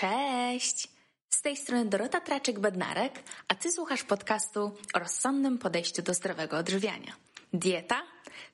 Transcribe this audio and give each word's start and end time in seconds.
Cześć! 0.00 0.88
Z 1.30 1.42
tej 1.42 1.56
strony 1.56 1.84
Dorota 1.84 2.20
Traczyk-Bednarek, 2.20 3.10
a 3.48 3.54
Ty 3.54 3.72
słuchasz 3.72 4.04
podcastu 4.04 4.76
o 4.94 4.98
rozsądnym 4.98 5.58
podejściu 5.58 6.02
do 6.02 6.14
zdrowego 6.14 6.56
odżywiania. 6.56 7.12
Dieta 7.52 8.02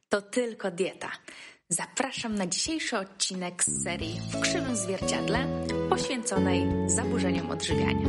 to 0.09 0.23
tylko 0.23 0.71
dieta. 0.71 1.11
Zapraszam 1.69 2.35
na 2.35 2.47
dzisiejszy 2.47 2.99
odcinek 2.99 3.65
z 3.65 3.85
serii 3.85 4.21
W 4.31 4.41
krzywym 4.41 4.77
zwierciadle 4.77 5.47
poświęconej 5.91 6.67
zaburzeniom 6.87 7.51
odżywiania. 7.51 8.09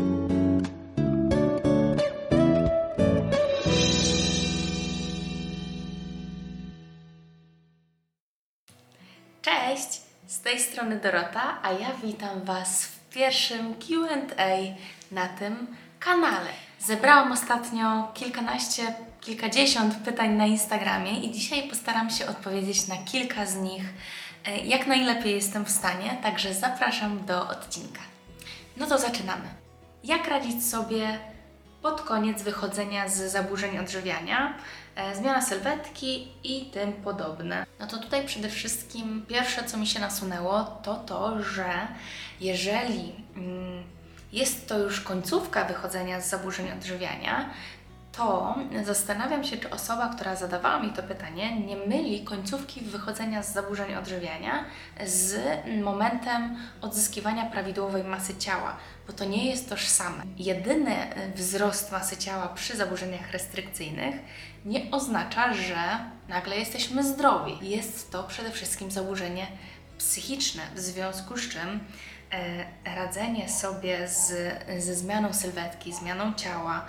Cześć! 9.42 10.02
Z 10.28 10.42
tej 10.42 10.60
strony 10.60 11.00
Dorota, 11.00 11.60
a 11.64 11.72
ja 11.72 11.94
witam 12.04 12.44
Was 12.44 12.86
w 12.86 12.97
pierwszym 13.18 13.74
QA 13.76 14.76
na 15.12 15.28
tym 15.28 15.68
kanale. 16.00 16.50
Zebrałam 16.80 17.32
ostatnio 17.32 18.12
kilkanaście, 18.14 18.94
kilkadziesiąt 19.22 19.96
pytań 19.96 20.34
na 20.34 20.46
Instagramie 20.46 21.20
i 21.20 21.32
dzisiaj 21.32 21.70
postaram 21.70 22.10
się 22.10 22.28
odpowiedzieć 22.28 22.88
na 22.88 22.98
kilka 22.98 23.46
z 23.46 23.56
nich 23.56 23.84
e, 24.46 24.58
jak 24.58 24.88
najlepiej 24.88 25.36
jestem 25.36 25.66
w 25.66 25.70
stanie, 25.70 26.18
także 26.24 26.54
zapraszam 26.54 27.26
do 27.26 27.50
odcinka. 27.50 28.02
No 28.78 28.88
to 28.88 28.98
zaczynamy. 28.98 29.48
Jak 30.04 30.28
radzić 30.28 30.66
sobie 30.66 31.20
pod 31.82 32.02
koniec 32.02 32.42
wychodzenia 32.42 33.10
z 33.10 33.32
zaburzeń 33.32 33.80
odżywiania, 33.80 34.54
zmiana 35.14 35.42
sylwetki 35.42 36.28
i 36.44 36.66
tym 36.66 36.94
podobne. 36.94 37.66
No 37.80 37.88
to 37.88 37.98
tutaj 37.98 38.26
przede 38.26 38.50
wszystkim 38.50 39.26
pierwsze, 39.28 39.64
co 39.64 39.78
mi 39.78 39.88
się 39.88 40.00
nasunęło, 40.00 40.64
to 40.84 40.96
to, 40.96 41.44
że 41.44 41.88
jeżeli 42.42 43.16
mm, 43.36 43.84
jest 44.34 44.68
to 44.70 44.80
już 44.80 45.02
końcówka 45.02 45.66
wychodzenia 45.66 46.22
z 46.22 46.30
zaburzeń 46.30 46.72
odżywiania, 46.72 47.50
to 48.18 48.56
zastanawiam 48.86 49.44
się, 49.44 49.58
czy 49.58 49.70
osoba, 49.70 50.10
która 50.16 50.36
zadawała 50.36 50.80
mi 50.80 50.90
to 50.90 51.04
pytanie, 51.04 51.60
nie 51.60 51.76
myli 51.76 52.24
końcówki 52.24 52.82
wychodzenia 52.82 53.44
z 53.44 53.54
zaburzeń 53.54 53.96
odżywiania 53.96 54.66
z 55.06 55.40
momentem 55.84 56.58
odzyskiwania 56.82 57.46
prawidłowej 57.46 58.04
masy 58.04 58.38
ciała, 58.38 58.78
bo 59.08 59.14
to 59.14 59.26
nie 59.26 59.50
jest 59.50 59.70
tożsame. 59.70 60.24
Jedyny 60.38 60.96
wzrost 61.36 61.92
masy 61.92 62.18
ciała 62.18 62.48
przy 62.48 62.78
zaburzeniach 62.78 63.32
restrykcyjnych 63.32 64.16
nie 64.66 64.92
oznacza, 64.92 65.54
że 65.54 66.00
nagle 66.28 66.58
jesteśmy 66.58 67.04
zdrowi. 67.04 67.70
Jest 67.70 68.12
to 68.12 68.24
przede 68.24 68.52
wszystkim 68.52 68.92
zaburzenie 68.92 69.48
psychiczne, 69.98 70.62
w 70.76 70.80
związku 70.80 71.38
z 71.38 71.50
czym 71.50 71.80
e, 72.32 72.96
radzenie 72.96 73.50
sobie 73.50 74.08
z, 74.08 74.34
ze 74.84 74.96
zmianą 74.96 75.34
sylwetki, 75.34 75.94
zmianą 75.94 76.34
ciała, 76.34 76.86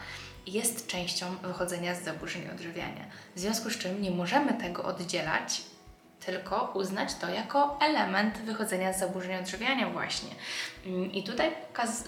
jest 0.48 0.86
częścią 0.86 1.36
wychodzenia 1.36 1.94
z 1.94 2.04
zaburzeń 2.04 2.48
odżywiania. 2.54 3.04
W 3.36 3.40
związku 3.40 3.70
z 3.70 3.78
czym 3.78 4.02
nie 4.02 4.10
możemy 4.10 4.54
tego 4.54 4.84
oddzielać, 4.84 5.62
tylko 6.20 6.72
uznać 6.74 7.14
to 7.14 7.28
jako 7.28 7.78
element 7.80 8.38
wychodzenia 8.38 8.92
z 8.92 8.98
zaburzeń 8.98 9.36
odżywiania 9.36 9.90
właśnie. 9.90 10.30
Mm, 10.88 11.12
I 11.12 11.22
tutaj 11.22 11.48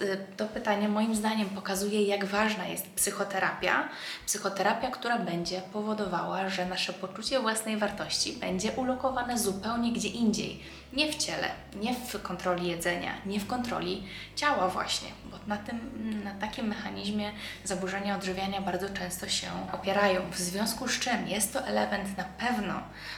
y, 0.01 0.17
to 0.37 0.45
pytanie 0.45 0.89
moim 0.89 1.15
zdaniem 1.15 1.49
pokazuje, 1.49 2.03
jak 2.03 2.25
ważna 2.25 2.67
jest 2.67 2.87
psychoterapia. 2.87 3.89
Psychoterapia, 4.25 4.91
która 4.91 5.19
będzie 5.19 5.61
powodowała, 5.73 6.49
że 6.49 6.65
nasze 6.65 6.93
poczucie 6.93 7.39
własnej 7.39 7.77
wartości 7.77 8.33
będzie 8.33 8.71
ulokowane 8.71 9.37
zupełnie 9.37 9.93
gdzie 9.93 10.07
indziej. 10.07 10.63
Nie 10.93 11.11
w 11.11 11.15
ciele, 11.15 11.47
nie 11.75 11.93
w 11.93 12.21
kontroli 12.21 12.67
jedzenia, 12.67 13.11
nie 13.25 13.39
w 13.39 13.47
kontroli 13.47 14.03
ciała 14.35 14.67
właśnie, 14.67 15.09
bo 15.25 15.37
na, 15.47 15.57
tym, 15.57 15.79
na 16.23 16.33
takim 16.33 16.67
mechanizmie 16.67 17.31
zaburzenia 17.63 18.15
odżywiania 18.15 18.61
bardzo 18.61 18.89
często 18.89 19.29
się 19.29 19.47
opierają. 19.73 20.21
W 20.31 20.37
związku 20.37 20.87
z 20.87 20.99
czym 20.99 21.27
jest 21.27 21.53
to 21.53 21.65
element 21.65 22.17
na 22.17 22.23
pewno, 22.23 22.73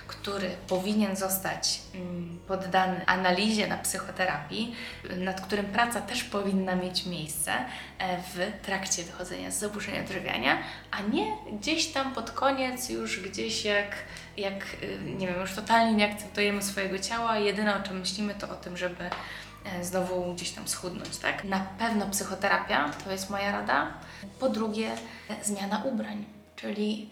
który 0.07 0.49
powinien 0.67 1.15
zostać 1.15 1.81
mm, 1.95 2.39
poddany 2.47 3.05
analizie 3.05 3.67
na 3.67 3.77
psychoterapii, 3.77 4.75
nad 5.17 5.41
którym 5.41 5.52
praca 5.63 6.01
też 6.01 6.23
powinna 6.23 6.75
mieć 6.75 7.05
miejsce 7.05 7.53
e, 7.99 8.17
w 8.21 8.65
trakcie 8.65 9.03
wychodzenia 9.03 9.51
z 9.51 9.59
zaburzeń 9.59 9.99
odżywiania, 9.99 10.57
a 10.91 11.01
nie 11.01 11.37
gdzieś 11.59 11.87
tam 11.87 12.13
pod 12.13 12.31
koniec, 12.31 12.89
już 12.89 13.19
gdzieś 13.19 13.65
jak, 13.65 13.95
jak 14.37 14.63
y, 14.83 14.99
nie 15.17 15.27
wiem, 15.27 15.39
już 15.41 15.53
totalnie 15.53 15.93
nie 15.93 16.11
akceptujemy 16.11 16.61
swojego 16.61 16.99
ciała, 16.99 17.37
jedyne 17.37 17.79
o 17.79 17.83
czym 17.83 17.99
myślimy 17.99 18.35
to 18.35 18.49
o 18.49 18.55
tym, 18.55 18.77
żeby 18.77 19.03
e, 19.65 19.83
znowu 19.83 20.33
gdzieś 20.33 20.51
tam 20.51 20.67
schudnąć, 20.67 21.17
tak? 21.17 21.43
Na 21.43 21.59
pewno 21.59 22.05
psychoterapia, 22.05 22.89
to 23.03 23.11
jest 23.11 23.29
moja 23.29 23.51
rada. 23.51 23.87
Po 24.39 24.49
drugie, 24.49 24.91
e, 25.29 25.43
zmiana 25.43 25.83
ubrań, 25.83 26.25
czyli 26.55 27.09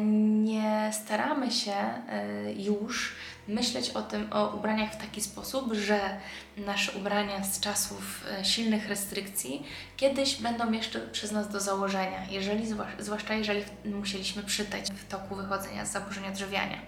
nie 0.00 0.90
staramy 0.92 1.50
się 1.50 1.74
już 2.56 3.14
myśleć 3.48 3.90
o 3.90 4.02
tym, 4.02 4.32
o 4.32 4.48
ubraniach 4.48 4.92
w 4.92 4.96
taki 4.96 5.20
sposób, 5.20 5.72
że 5.74 6.00
nasze 6.56 6.92
ubrania 6.92 7.44
z 7.44 7.60
czasów 7.60 8.24
e, 8.30 8.44
silnych 8.44 8.88
restrykcji 8.88 9.66
kiedyś 9.96 10.42
będą 10.42 10.72
jeszcze 10.72 11.00
przez 11.00 11.32
nas 11.32 11.48
do 11.48 11.60
założenia, 11.60 12.24
jeżeli, 12.30 12.64
zwłaszcza 12.98 13.34
jeżeli 13.34 13.64
musieliśmy 13.84 14.42
przytać 14.42 14.90
w 14.90 15.08
toku 15.08 15.36
wychodzenia 15.36 15.86
z 15.86 15.92
zaburzenia 15.92 16.28
odżywiania. 16.28 16.78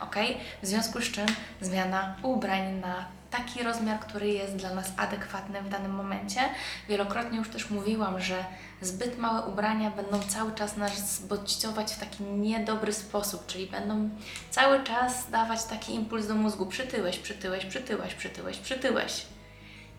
Ok? 0.00 0.16
W 0.62 0.66
związku 0.66 1.00
z 1.00 1.10
czym 1.10 1.26
zmiana 1.60 2.16
ubrań 2.22 2.80
na 2.80 3.21
taki 3.32 3.62
rozmiar, 3.62 4.00
który 4.00 4.28
jest 4.28 4.56
dla 4.56 4.74
nas 4.74 4.92
adekwatny 4.96 5.62
w 5.62 5.68
danym 5.68 5.94
momencie. 5.94 6.40
Wielokrotnie 6.88 7.38
już 7.38 7.48
też 7.48 7.70
mówiłam, 7.70 8.20
że 8.20 8.44
zbyt 8.80 9.18
małe 9.18 9.42
ubrania 9.42 9.90
będą 9.90 10.22
cały 10.22 10.54
czas 10.54 10.76
nas 10.76 11.22
bodźcować 11.22 11.92
w 11.92 11.98
taki 12.00 12.24
niedobry 12.24 12.92
sposób, 12.92 13.46
czyli 13.46 13.66
będą 13.66 14.10
cały 14.50 14.84
czas 14.84 15.30
dawać 15.30 15.64
taki 15.64 15.94
impuls 15.94 16.26
do 16.26 16.34
mózgu: 16.34 16.66
przytyłeś, 16.66 17.18
przytyłeś, 17.18 17.64
przytyłeś, 17.64 18.14
przytyłeś, 18.14 18.58
przytyłeś. 18.58 19.26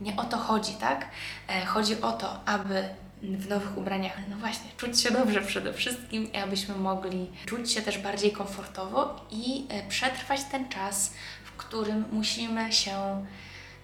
Nie 0.02 0.16
o 0.16 0.24
to 0.24 0.38
chodzi, 0.38 0.74
tak? 0.74 1.06
E, 1.50 1.66
chodzi 1.66 2.02
o 2.02 2.12
to, 2.12 2.40
aby 2.46 2.90
w 3.24 3.50
nowych 3.50 3.78
ubraniach, 3.78 4.18
no 4.30 4.38
właśnie, 4.38 4.70
czuć 4.78 5.02
się 5.02 5.12
dobrze 5.12 5.42
przede 5.42 5.74
wszystkim, 5.74 6.34
i 6.34 6.38
abyśmy 6.38 6.76
mogli 6.76 7.32
czuć 7.46 7.72
się 7.72 7.82
też 7.82 7.98
bardziej 7.98 8.32
komfortowo 8.32 9.26
i 9.32 9.66
e, 9.70 9.90
przetrwać 9.90 10.44
ten 10.52 10.70
czas, 10.70 11.14
którym 11.58 12.06
musimy 12.12 12.74
się 12.74 13.25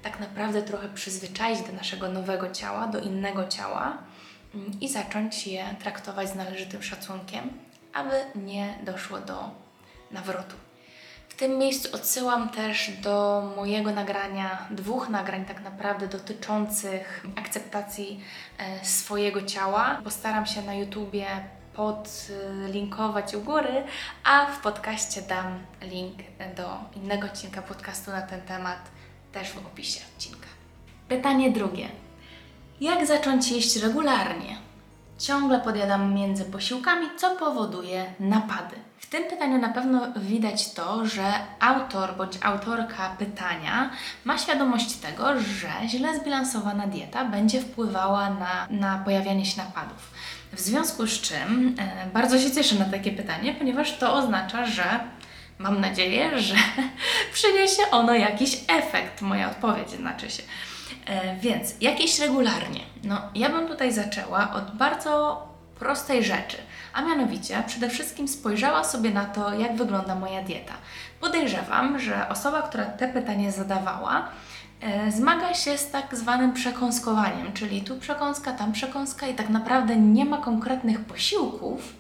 tak 0.02 0.20
naprawdę 0.20 0.62
trochę 0.62 0.90
przyzwyczaić 0.90 1.62
do 1.62 1.74
naszego 1.74 2.10
nowego 2.10 2.50
ciała, 2.50 2.88
do 2.88 3.00
innego 3.00 3.48
ciała 3.48 3.98
mm, 4.56 4.80
i 4.82 4.90
zacząć 4.90 5.48
je 5.48 5.76
traktować 5.80 6.30
z 6.30 6.36
należytym 6.36 6.84
szacunkiem, 6.84 7.50
aby 7.94 8.16
nie 8.36 8.80
doszło 8.86 9.20
do 9.20 9.52
nawrotu 10.12 10.56
tym 11.40 11.58
miejscu 11.58 11.96
odsyłam 11.96 12.50
też 12.50 12.92
do 12.92 13.44
mojego 13.56 13.92
nagrania, 13.92 14.68
dwóch 14.72 15.10
nagrań 15.10 15.46
tak 15.46 15.64
naprawdę 15.64 16.08
dotyczących 16.08 17.26
akceptacji 17.36 18.24
e, 18.58 18.86
swojego 18.86 19.42
ciała. 19.42 20.02
Postaram 20.04 20.46
się 20.46 20.62
na 20.62 20.74
YouTubie 20.74 21.28
podlinkować 21.76 23.36
u 23.36 23.42
góry, 23.42 23.84
a 24.24 24.46
w 24.46 24.60
podcaście 24.60 25.22
dam 25.22 25.60
link 25.82 26.18
do 26.58 26.70
innego 26.96 27.28
odcinka 27.28 27.62
podcastu 27.62 28.12
na 28.12 28.22
ten 28.22 28.42
temat 28.42 28.80
też 29.32 29.52
w 29.52 29.58
opisie 29.58 30.00
odcinka. 30.16 30.48
Pytanie 31.08 31.52
drugie. 31.52 31.90
Jak 32.82 33.08
zacząć 33.08 33.52
jeść 33.52 33.76
regularnie? 33.76 34.58
Ciągle 35.20 35.60
podjadam 35.60 36.14
między 36.14 36.46
posiłkami, 36.46 37.08
co 37.18 37.36
powoduje 37.36 38.14
napady. 38.20 38.76
W 38.98 39.08
tym 39.10 39.24
pytaniu 39.24 39.58
na 39.58 39.70
pewno 39.70 40.08
widać 40.16 40.74
to, 40.74 41.06
że 41.06 41.34
autor 41.60 42.16
bądź 42.18 42.38
autorka 42.42 43.16
pytania 43.18 43.90
ma 44.26 44.38
świadomość 44.38 44.96
tego, 44.96 45.40
że 45.40 45.88
źle 45.88 46.20
zbilansowana 46.20 46.88
dieta 46.88 47.26
będzie 47.26 47.62
wpływała 47.62 48.30
na, 48.30 48.68
na 48.70 48.98
pojawianie 48.98 49.46
się 49.46 49.62
napadów. 49.62 50.12
W 50.54 50.60
związku 50.60 51.08
z 51.08 51.22
czym 51.22 51.76
e, 51.80 52.08
bardzo 52.14 52.40
się 52.40 52.52
cieszę 52.52 52.76
na 52.76 52.86
takie 52.86 53.12
pytanie, 53.12 53.54
ponieważ 53.54 53.98
to 53.98 54.14
oznacza, 54.14 54.66
że 54.66 55.00
mam 55.60 55.82
nadzieję, 55.82 56.40
że 56.40 56.56
przyniesie 57.34 57.82
ono 57.92 58.14
jakiś 58.14 58.58
efekt. 58.68 59.22
Moja 59.22 59.50
odpowiedź 59.50 59.90
znaczy 59.90 60.30
się. 60.30 60.44
E, 61.06 61.36
więc 61.36 61.74
jakieś 61.82 62.20
regularnie. 62.20 62.80
No, 63.04 63.22
ja 63.36 63.50
bym 63.50 63.68
tutaj 63.68 63.92
zaczęła 63.92 64.54
od 64.54 64.76
bardzo 64.76 65.44
prostej 65.80 66.24
rzeczy, 66.24 66.58
a 66.94 67.02
mianowicie 67.02 67.64
przede 67.68 67.90
wszystkim 67.90 68.28
spojrzała 68.28 68.84
sobie 68.84 69.10
na 69.12 69.26
to, 69.26 69.54
jak 69.54 69.76
wygląda 69.76 70.16
moja 70.16 70.44
dieta. 70.44 70.74
Podejrzewam, 71.20 72.00
że 72.00 72.30
osoba, 72.30 72.62
która 72.62 72.86
te 72.86 73.08
pytanie 73.08 73.52
zadawała, 73.52 74.30
zmaga 75.10 75.54
się 75.54 75.78
z 75.78 75.92
tak 75.92 76.16
zwanym 76.16 76.54
przekąskowaniem, 76.54 77.54
czyli 77.54 77.82
tu 77.82 77.98
przekąska, 77.98 78.52
tam 78.52 78.72
przekąska 78.72 79.28
i 79.28 79.36
tak 79.36 79.50
naprawdę 79.50 79.96
nie 79.96 80.26
ma 80.26 80.38
konkretnych 80.38 81.00
posiłków, 81.00 81.94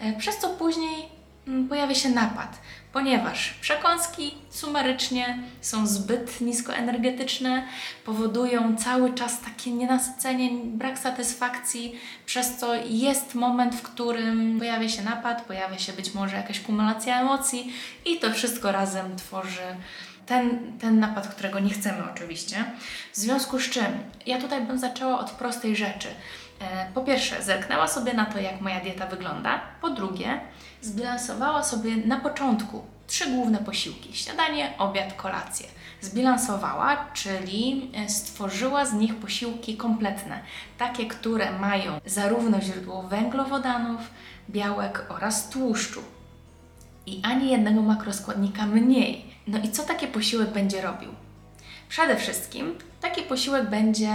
e, 0.00 0.12
przez 0.12 0.38
co 0.38 0.48
później 0.48 1.08
mm, 1.48 1.68
pojawia 1.68 1.94
się 1.94 2.08
napad, 2.08 2.58
ponieważ 2.92 3.54
przekąski 3.60 4.34
sumarycznie 4.50 5.38
są 5.60 5.86
zbyt 5.86 6.40
niskoenergetyczne, 6.40 7.66
powodują 8.04 8.76
cały 8.76 9.14
czas 9.14 9.40
takie 9.40 9.70
nienasycenie, 9.70 10.50
brak 10.64 10.98
satysfakcji, 10.98 11.98
przez 12.26 12.56
co 12.56 12.74
jest 12.74 13.34
moment, 13.34 13.74
w 13.74 13.82
którym 13.82 14.58
pojawia 14.58 14.88
się 14.88 15.02
napad, 15.02 15.44
pojawia 15.44 15.78
się 15.78 15.92
być 15.92 16.14
może 16.14 16.36
jakaś 16.36 16.60
kumulacja 16.60 17.20
emocji 17.20 17.72
i 18.04 18.18
to 18.18 18.32
wszystko 18.32 18.72
razem 18.72 19.16
tworzy 19.16 19.76
ten, 20.26 20.72
ten 20.80 21.00
napad, 21.00 21.28
którego 21.28 21.60
nie 21.60 21.70
chcemy 21.70 21.98
oczywiście. 22.12 22.64
W 23.12 23.16
związku 23.16 23.58
z 23.58 23.70
czym 23.70 23.84
ja 24.26 24.40
tutaj 24.40 24.66
bym 24.66 24.78
zaczęła 24.78 25.18
od 25.18 25.30
prostej 25.30 25.76
rzeczy. 25.76 26.08
E, 26.60 26.86
po 26.94 27.00
pierwsze, 27.00 27.42
zerknęła 27.42 27.88
sobie 27.88 28.14
na 28.14 28.26
to, 28.26 28.38
jak 28.38 28.60
moja 28.60 28.80
dieta 28.80 29.06
wygląda. 29.06 29.60
Po 29.80 29.90
drugie, 29.90 30.40
zbilansowała 30.82 31.62
sobie 31.62 31.96
na 31.96 32.20
początku 32.20 32.84
trzy 33.06 33.30
główne 33.30 33.58
posiłki: 33.58 34.16
śniadanie, 34.16 34.72
obiad, 34.78 35.12
kolację. 35.12 35.66
Zbilansowała, 36.00 37.06
czyli 37.14 37.90
e, 37.94 38.08
stworzyła 38.08 38.84
z 38.84 38.92
nich 38.92 39.16
posiłki 39.16 39.76
kompletne, 39.76 40.40
takie, 40.78 41.06
które 41.06 41.58
mają 41.58 42.00
zarówno 42.06 42.60
źródło 42.60 43.02
węglowodanów, 43.02 44.00
białek 44.50 45.06
oraz 45.08 45.48
tłuszczu. 45.48 46.00
I 47.06 47.20
ani 47.24 47.50
jednego 47.50 47.82
makroskładnika 47.82 48.66
mniej. 48.66 49.33
No 49.46 49.58
i 49.58 49.68
co 49.68 49.82
taki 49.82 50.06
posiłek 50.06 50.50
będzie 50.52 50.82
robił? 50.82 51.10
Przede 51.88 52.16
wszystkim 52.16 52.78
taki 53.00 53.22
posiłek 53.22 53.70
będzie 53.70 54.08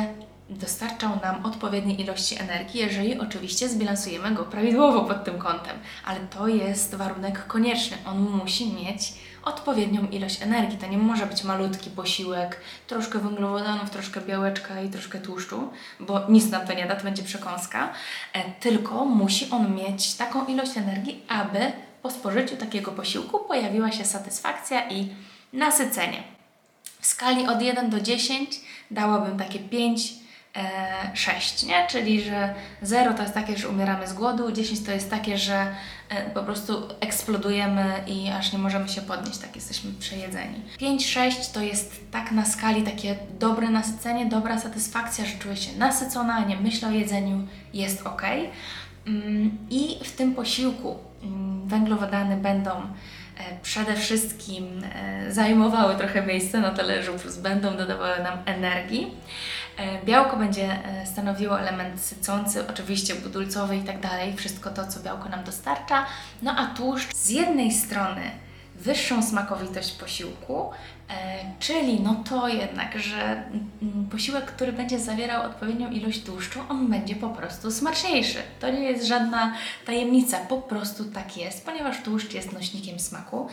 dostarczał 0.50 1.10
nam 1.22 1.46
odpowiedniej 1.46 2.02
ilości 2.02 2.40
energii, 2.40 2.80
jeżeli 2.80 3.20
oczywiście 3.20 3.70
zbilansujemy 3.70 4.32
go 4.32 4.44
prawidłowo 4.44 5.02
pod 5.02 5.24
tym 5.24 5.40
kątem. 5.40 5.78
Ale 6.06 6.20
to 6.20 6.48
jest 6.48 6.96
warunek 6.96 7.48
konieczny. 7.48 7.98
On 8.06 8.20
musi 8.20 8.74
mieć 8.74 9.14
odpowiednią 9.44 10.08
ilość 10.08 10.42
energii. 10.42 10.78
To 10.78 10.88
nie 10.88 10.98
może 10.98 11.26
być 11.26 11.44
malutki 11.44 11.90
posiłek, 11.90 12.62
troszkę 12.88 13.20
węglowodanów, 13.20 13.90
troszkę 13.90 14.22
białeczka 14.22 14.82
i 14.82 14.90
troszkę 14.90 15.20
tłuszczu, 15.20 15.70
bo 16.00 16.30
nic 16.30 16.52
nam 16.52 16.68
to 16.68 16.74
nie 16.74 16.86
da, 16.86 16.96
to 16.96 17.04
będzie 17.04 17.24
przekąska. 17.24 17.94
E, 18.34 18.52
tylko 18.52 19.06
musi 19.06 19.50
on 19.52 19.76
mieć 19.76 20.14
taką 20.14 20.46
ilość 20.46 20.78
energii, 20.78 21.24
aby 21.28 21.60
po 22.02 22.12
spożyciu 22.12 22.58
takiego 22.58 22.92
posiłku 22.92 23.40
pojawiła 23.40 23.92
się 23.92 24.06
satysfakcja 24.06 24.90
i 24.90 25.10
nasycenie. 25.54 26.24
W 27.00 27.06
skali 27.06 27.48
od 27.48 27.62
1 27.62 27.90
do 27.90 28.00
10 28.02 28.62
dałabym 28.92 29.40
takie 29.40 29.60
5, 29.60 30.14
6, 31.14 31.64
e, 31.64 31.68
nie? 31.68 31.88
Czyli, 31.88 32.22
że 32.22 32.54
0 32.82 33.14
to 33.14 33.22
jest 33.22 33.34
takie, 33.34 33.58
że 33.58 33.70
umieramy 33.70 34.08
z 34.08 34.14
głodu, 34.14 34.52
10 34.52 34.86
to 34.86 34.92
jest 34.92 35.10
takie, 35.10 35.38
że 35.38 35.76
e, 36.10 36.30
po 36.30 36.44
prostu 36.44 36.74
eksplodujemy 37.00 38.04
i 38.08 38.30
aż 38.30 38.54
nie 38.54 38.60
możemy 38.60 38.90
się 38.90 39.02
podnieść, 39.02 39.38
tak 39.38 39.56
jesteśmy 39.56 39.92
przejedzeni. 40.00 40.62
5-6 40.80 41.54
to 41.54 41.62
jest 41.62 42.12
tak 42.12 42.32
na 42.32 42.46
skali 42.46 42.84
takie 42.84 43.16
dobre 43.40 43.70
nasycenie, 43.70 44.26
dobra 44.26 44.60
satysfakcja, 44.60 45.26
że 45.26 45.38
czuję 45.38 45.58
się 45.58 45.78
nasycona, 45.78 46.46
nie 46.46 46.58
myślę 46.58 46.88
o 46.88 46.92
jedzeniu, 46.92 47.48
jest 47.74 48.08
ok. 48.08 48.24
Mm, 49.08 49.58
I 49.70 49.98
w 50.04 50.12
tym 50.12 50.36
posiłku 50.36 51.09
węglowodany 51.66 52.38
będą 52.38 52.72
e, 52.72 52.86
przede 53.62 53.96
wszystkim 53.96 54.66
zajmowały 55.30 55.96
trochę 55.96 56.26
miejsca 56.26 56.60
na 56.60 56.72
talerzu, 56.72 57.14
plus 57.14 57.38
będą 57.38 57.78
dodawały 57.78 58.24
nam 58.24 58.38
energii. 58.46 59.12
E, 59.78 60.06
białko 60.06 60.38
będzie 60.38 60.86
e, 60.86 61.06
stanowiło 61.06 61.60
element 61.60 62.02
sycący, 62.02 62.68
oczywiście 62.68 63.16
budulcowy 63.16 63.78
i 63.78 63.82
tak 63.82 64.00
dalej, 64.00 64.36
wszystko 64.36 64.70
to, 64.70 64.88
co 64.88 65.00
białko 65.00 65.30
nam 65.30 65.44
dostarcza. 65.44 66.06
No 66.42 66.56
a 66.58 66.66
tłuszcz 66.66 67.16
z 67.16 67.30
jednej 67.30 67.72
strony 67.72 68.22
wyższą 68.76 69.24
smakowitość 69.24 69.92
posiłku, 69.92 70.72
E, 71.10 71.46
czyli 71.60 72.02
no 72.02 72.24
to 72.30 72.48
jednak, 72.48 73.00
że 73.00 73.22
mm, 73.22 73.99
posiłek, 74.10 74.46
który 74.46 74.74
będzie 74.74 75.00
zawierał 75.00 75.44
odpowiednią 75.44 75.92
ilość 75.92 76.24
tłuszczu, 76.24 76.60
on 76.70 76.88
będzie 76.88 77.16
po 77.16 77.30
prostu 77.30 77.72
smaczniejszy. 77.72 78.38
To 78.60 78.72
nie 78.72 78.84
jest 78.84 79.06
żadna 79.06 79.54
tajemnica, 79.86 80.38
po 80.40 80.58
prostu 80.58 81.06
tak 81.06 81.38
jest, 81.38 81.66
ponieważ 81.66 82.04
tłuszcz 82.04 82.34
jest 82.34 82.52
nośnikiem 82.52 83.00
smaku. 83.00 83.48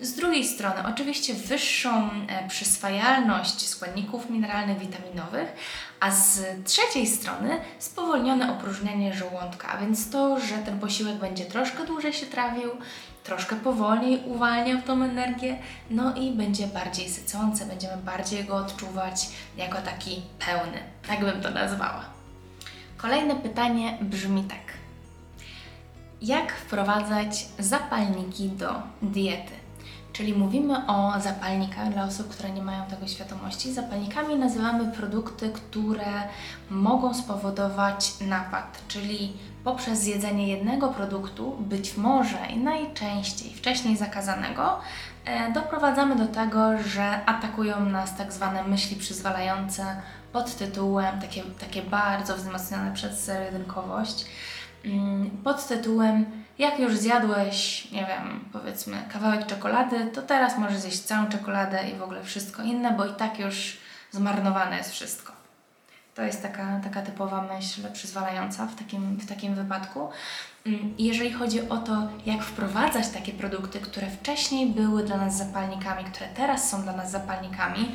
Z 0.00 0.14
drugiej 0.14 0.44
strony, 0.44 0.76
oczywiście 0.88 1.34
wyższą 1.34 2.10
e, 2.10 2.48
przyswajalność 2.48 3.68
składników 3.68 4.30
mineralnych, 4.30 4.78
witaminowych, 4.78 5.48
a 6.00 6.10
z 6.10 6.40
trzeciej 6.64 7.06
strony 7.06 7.60
spowolnione 7.78 8.52
opróżnianie 8.52 9.14
żołądka, 9.14 9.68
a 9.68 9.78
więc 9.78 10.10
to, 10.10 10.40
że 10.40 10.58
ten 10.58 10.78
posiłek 10.80 11.16
będzie 11.16 11.44
troszkę 11.44 11.86
dłużej 11.86 12.12
się 12.12 12.26
trawił, 12.26 12.70
troszkę 13.28 13.56
powolniej 13.56 14.22
uwalniał 14.26 14.82
tą 14.82 15.02
energię, 15.02 15.58
no 15.90 16.14
i 16.14 16.32
będzie 16.32 16.66
bardziej 16.66 17.08
sycące, 17.08 17.66
będziemy 17.66 17.96
bardziej 17.96 18.44
go 18.44 18.56
odczuwać 18.56 19.28
jako 19.56 19.78
taki 19.78 20.22
pełny. 20.46 20.78
Tak 21.08 21.20
bym 21.20 21.40
to 21.40 21.50
nazwała. 21.50 22.04
Kolejne 22.96 23.36
pytanie 23.36 23.98
brzmi 24.00 24.44
tak. 24.44 24.72
Jak 26.22 26.52
wprowadzać 26.52 27.46
zapalniki 27.58 28.48
do 28.48 28.82
diety? 29.02 29.52
Czyli 30.18 30.34
mówimy 30.34 30.86
o 30.86 31.20
zapalnikach 31.20 31.92
dla 31.92 32.04
osób, 32.04 32.28
które 32.28 32.50
nie 32.50 32.62
mają 32.62 32.86
tego 32.86 33.06
świadomości. 33.06 33.72
Zapalnikami 33.72 34.36
nazywamy 34.36 34.92
produkty, 34.92 35.50
które 35.50 36.22
mogą 36.70 37.14
spowodować 37.14 38.12
napad, 38.20 38.82
czyli 38.88 39.32
poprzez 39.64 39.98
zjedzenie 39.98 40.48
jednego 40.48 40.88
produktu, 40.88 41.56
być 41.60 41.96
może 41.96 42.46
i 42.50 42.56
najczęściej 42.56 43.54
wcześniej 43.54 43.96
zakazanego, 43.96 44.80
e, 45.24 45.52
doprowadzamy 45.52 46.16
do 46.16 46.26
tego, 46.26 46.82
że 46.82 47.24
atakują 47.26 47.80
nas 47.80 48.16
tak 48.16 48.32
zwane 48.32 48.64
myśli 48.64 48.96
przyzwalające 48.96 49.96
pod 50.32 50.56
tytułem, 50.56 51.20
takie, 51.20 51.42
takie 51.42 51.82
bardzo 51.82 52.36
wzmocnione 52.36 52.92
przez 52.94 53.24
zero-jedynkowość, 53.24 54.22
mm, 54.22 54.32
pod 55.44 55.66
tytułem 55.66 56.26
jak 56.58 56.78
już 56.78 56.96
zjadłeś, 56.96 57.90
nie 57.90 58.06
wiem, 58.06 58.44
powiedzmy 58.52 58.96
kawałek 59.12 59.46
czekolady, 59.46 60.06
to 60.06 60.22
teraz 60.22 60.58
możesz 60.58 60.78
zjeść 60.78 61.00
całą 61.00 61.28
czekoladę 61.28 61.90
i 61.90 61.94
w 61.94 62.02
ogóle 62.02 62.22
wszystko 62.22 62.62
inne, 62.62 62.92
bo 62.92 63.06
i 63.06 63.14
tak 63.14 63.38
już 63.38 63.76
zmarnowane 64.10 64.76
jest 64.76 64.90
wszystko. 64.90 65.32
To 66.14 66.22
jest 66.22 66.42
taka, 66.42 66.80
taka 66.84 67.02
typowa 67.02 67.42
myśl 67.54 67.92
przyzwalająca 67.92 68.66
w 68.66 68.74
takim, 68.74 69.16
w 69.16 69.26
takim 69.26 69.54
wypadku. 69.54 70.10
Mm, 70.66 70.94
jeżeli 70.98 71.32
chodzi 71.32 71.68
o 71.68 71.76
to, 71.76 72.08
jak 72.26 72.42
wprowadzać 72.42 73.08
takie 73.08 73.32
produkty, 73.32 73.80
które 73.80 74.10
wcześniej 74.10 74.66
były 74.66 75.04
dla 75.04 75.16
nas 75.16 75.36
zapalnikami, 75.36 76.04
które 76.04 76.28
teraz 76.36 76.70
są 76.70 76.82
dla 76.82 76.92
nas 76.92 77.10
zapalnikami, 77.10 77.92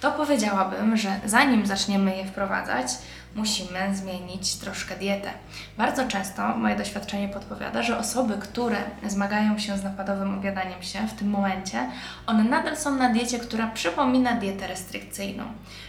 to 0.00 0.12
powiedziałabym, 0.12 0.96
że 0.96 1.20
zanim 1.24 1.66
zaczniemy 1.66 2.16
je 2.16 2.24
wprowadzać, 2.24 2.86
musimy 3.34 3.96
zmienić 3.96 4.54
troszkę 4.54 4.96
dietę. 4.96 5.30
Bardzo 5.78 6.08
często 6.08 6.56
moje 6.56 6.76
doświadczenie 6.76 7.28
podpowiada, 7.28 7.82
że 7.82 7.98
osoby, 7.98 8.34
które 8.40 8.76
zmagają 9.06 9.58
się 9.58 9.78
z 9.78 9.84
napadowym 9.84 10.38
objadaniem 10.38 10.82
się 10.82 11.08
w 11.08 11.12
tym 11.12 11.30
momencie, 11.30 11.90
one 12.26 12.44
nadal 12.44 12.76
są 12.76 12.94
na 12.94 13.08
diecie, 13.08 13.38
która 13.38 13.66
przypomina 13.66 14.32
dietę 14.32 14.66
restrykcyjną. 14.66 15.44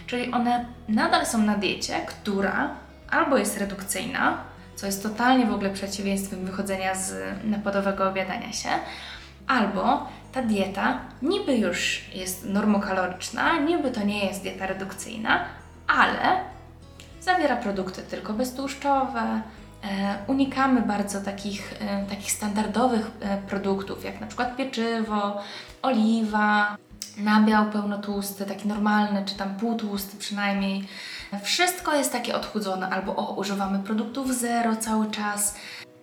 Czyli 0.06 0.32
one 0.32 0.64
nadal 0.88 1.26
są 1.26 1.38
na 1.38 1.56
diecie, 1.56 2.00
która 2.06 2.70
albo 3.10 3.38
jest 3.38 3.58
redukcyjna, 3.58 4.38
co 4.76 4.86
jest 4.86 5.02
totalnie 5.02 5.46
w 5.46 5.54
ogóle 5.54 5.70
przeciwieństwem 5.70 6.46
wychodzenia 6.46 6.94
z 6.94 7.14
napadowego 7.44 8.08
obiadania 8.08 8.52
się, 8.52 8.68
albo 9.46 10.08
ta 10.32 10.42
dieta 10.42 11.00
niby 11.22 11.56
już 11.56 12.04
jest 12.14 12.44
normokaloryczna, 12.44 13.58
niby 13.58 13.90
to 13.90 14.04
nie 14.04 14.26
jest 14.26 14.42
dieta 14.42 14.66
redukcyjna, 14.66 15.44
ale 15.86 16.40
zawiera 17.20 17.56
produkty 17.56 18.02
tylko 18.02 18.32
beztłuszczowe. 18.32 19.40
E, 19.84 20.18
unikamy 20.26 20.82
bardzo 20.82 21.20
takich, 21.20 21.72
e, 21.80 22.06
takich 22.06 22.32
standardowych 22.32 23.10
e, 23.20 23.36
produktów, 23.36 24.04
jak 24.04 24.20
na 24.20 24.26
przykład 24.26 24.56
pieczywo, 24.56 25.40
oliwa, 25.82 26.76
nabiał 27.16 27.70
pełnotłusty, 27.70 28.44
taki 28.44 28.68
normalny, 28.68 29.24
czy 29.24 29.34
tam 29.34 29.56
półtłusty 29.56 30.16
przynajmniej. 30.16 30.88
Wszystko 31.42 31.94
jest 31.94 32.12
takie 32.12 32.36
odchudzone, 32.36 32.90
albo 32.90 33.16
o, 33.16 33.34
używamy 33.34 33.78
produktów 33.78 34.34
zero 34.34 34.76
cały 34.76 35.10
czas. 35.10 35.54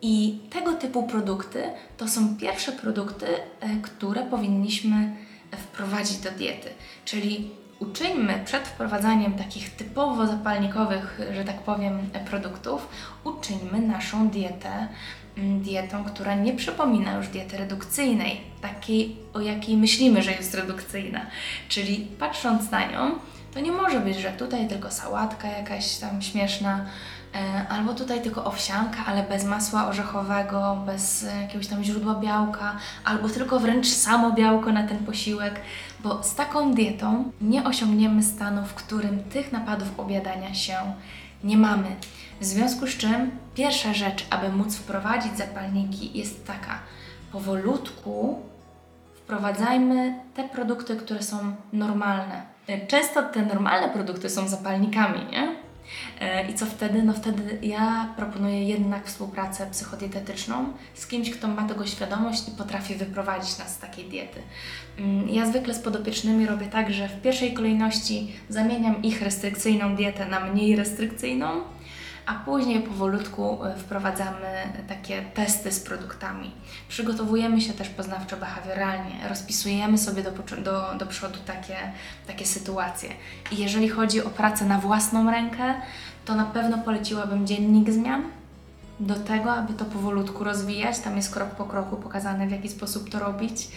I 0.01 0.39
tego 0.49 0.73
typu 0.73 1.03
produkty 1.03 1.63
to 1.97 2.07
są 2.07 2.37
pierwsze 2.37 2.71
produkty, 2.71 3.25
które 3.81 4.23
powinniśmy 4.25 5.15
wprowadzić 5.57 6.17
do 6.17 6.31
diety. 6.31 6.69
Czyli 7.05 7.51
uczyńmy 7.83 8.41
przed 8.45 8.67
wprowadzaniem 8.67 9.33
takich 9.33 9.75
typowo 9.75 10.27
zapalnikowych, 10.27 11.19
że 11.33 11.43
tak 11.43 11.61
powiem, 11.61 12.09
produktów, 12.29 12.87
uczyńmy 13.23 13.79
naszą 13.81 14.29
dietę 14.29 14.87
mm, 15.37 15.61
dietą, 15.61 16.03
która 16.03 16.35
nie 16.35 16.53
przypomina 16.53 17.13
już 17.13 17.27
diety 17.27 17.57
redukcyjnej, 17.57 18.41
takiej, 18.61 19.15
o 19.33 19.41
jakiej 19.41 19.77
myślimy, 19.77 20.21
że 20.21 20.31
jest 20.31 20.55
redukcyjna. 20.55 21.21
Czyli 21.69 22.07
patrząc 22.19 22.71
na 22.71 22.87
nią, 22.91 23.11
To 23.53 23.59
nie 23.59 23.71
może 23.71 23.99
być, 23.99 24.17
że 24.17 24.31
tutaj 24.31 24.67
tylko 24.67 24.91
sałatka 24.91 25.47
jakaś 25.47 25.97
tam 25.97 26.21
śmieszna, 26.21 26.85
e, 27.35 27.67
albo 27.67 27.93
tutaj 27.93 28.21
tylko 28.21 28.45
owsianka, 28.45 29.05
ale 29.05 29.23
bez 29.23 29.43
masła 29.43 29.87
orzechowego, 29.87 30.83
bez 30.85 31.25
jakiegoś 31.41 31.67
tam 31.67 31.83
źródła 31.83 32.15
białka, 32.15 32.75
albo 33.05 33.29
tylko 33.29 33.59
wręcz 33.59 33.87
samo 33.87 34.31
białko 34.31 34.71
na 34.71 34.87
ten 34.87 34.97
posiłek, 34.97 35.61
bo 36.03 36.23
z 36.23 36.35
taką 36.35 36.73
dietą 36.73 37.31
nie 37.41 37.63
osiągniemy 37.63 38.23
stanu, 38.23 38.65
w 38.65 38.73
którym 38.73 39.23
tych 39.23 39.51
napadów 39.51 39.99
objadania 39.99 40.53
się 40.53 40.75
nie 41.43 41.57
mamy. 41.57 41.95
W 42.41 42.45
związku 42.45 42.87
z 42.87 42.97
czym 42.97 43.31
pierwsza 43.55 43.93
rzecz, 43.93 44.25
aby 44.29 44.49
móc 44.49 44.75
wprowadzić 44.75 45.37
zapalniki 45.37 46.17
jest 46.17 46.47
taka, 46.47 46.79
powolutku 47.31 48.39
wprowadzajmy 49.15 50.15
te 50.35 50.49
produkty, 50.49 50.95
które 50.95 51.23
są 51.23 51.55
normalne. 51.73 52.41
Często 52.87 53.23
te 53.23 53.45
normalne 53.45 53.89
produkty 53.89 54.29
są 54.29 54.47
zapalnikami, 54.47 55.25
nie? 55.31 55.62
E, 56.21 56.49
I 56.49 56.53
co 56.53 56.65
wtedy? 56.65 57.03
No 57.03 57.13
wtedy 57.13 57.59
ja 57.61 58.13
proponuję 58.17 58.63
jednak 58.63 59.05
współpracę 59.07 59.67
psychodietetyczną 59.71 60.65
z 60.93 61.07
kimś, 61.07 61.29
kto 61.29 61.47
ma 61.47 61.67
tego 61.67 61.85
świadomość 61.85 62.47
i 62.47 62.51
potrafi 62.51 62.95
wyprowadzić 62.95 63.57
nas 63.57 63.73
z 63.75 63.77
takiej 63.79 64.05
diety. 64.05 64.41
Mm, 64.99 65.29
Ja 65.29 65.45
zwykle 65.45 65.73
z 65.73 65.79
podopiecznymi 65.79 66.45
robię 66.45 66.65
tak, 66.65 66.93
że 66.93 67.07
w 67.09 67.21
pierwszej 67.21 67.53
kolejności 67.53 68.31
zamieniam 68.49 69.03
ich 69.03 69.21
restrykcyjną 69.21 69.95
dietę 69.95 70.25
na 70.25 70.39
mniej 70.39 70.75
restrykcyjną, 70.75 71.47
a 72.25 72.33
później 72.33 72.81
powolutku 72.81 73.65
e, 73.65 73.75
wprowadzamy 73.75 74.73
takie 74.87 75.21
testy 75.21 75.71
z 75.71 75.79
produktami. 75.79 76.51
Przygotowujemy 76.89 77.61
się 77.61 77.73
też 77.73 77.89
poznawczo-behawioralnie, 77.89 79.29
rozpisujemy 79.29 79.97
sobie 79.97 80.23
do, 80.23 80.31
do, 80.61 80.95
do 80.99 81.05
przodu 81.05 81.39
takie, 81.45 81.77
takie 82.27 82.45
sytuacje. 82.45 83.09
I 83.51 83.57
jeżeli 83.57 83.89
chodzi 83.89 84.23
o 84.23 84.29
pracę 84.29 84.65
na 84.65 84.79
własną 84.79 85.31
rękę, 85.31 85.73
to 86.25 86.35
na 86.35 86.45
pewno 86.45 86.77
poleciłabym 86.77 87.47
dziennik 87.47 87.91
zmian, 87.91 88.23
do 88.99 89.15
tego, 89.15 89.53
aby 89.53 89.73
to 89.73 89.85
powolutku 89.85 90.43
rozwijać. 90.43 90.99
Tam 90.99 91.15
jest 91.17 91.33
krok 91.33 91.49
po 91.49 91.65
kroku 91.65 91.95
pokazane, 91.97 92.47
w 92.47 92.51
jaki 92.51 92.69
sposób 92.69 93.09
to 93.09 93.19
robić. 93.19 93.67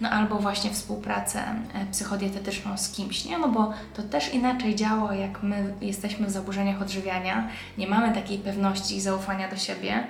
No 0.00 0.10
albo 0.10 0.36
właśnie 0.36 0.70
współpracę 0.70 1.44
e, 1.74 1.86
psychodietetyczną 1.92 2.78
z 2.78 2.92
kimś, 2.92 3.24
nie? 3.24 3.38
No 3.38 3.48
bo 3.48 3.72
to 3.94 4.02
też 4.02 4.34
inaczej 4.34 4.74
działa, 4.74 5.14
jak 5.14 5.42
my 5.42 5.74
jesteśmy 5.80 6.26
w 6.26 6.30
zaburzeniach 6.30 6.82
odżywiania, 6.82 7.48
nie 7.78 7.86
mamy 7.86 8.14
takiej 8.14 8.38
pewności 8.38 8.96
i 8.96 9.00
zaufania 9.00 9.48
do 9.48 9.56
siebie, 9.56 10.06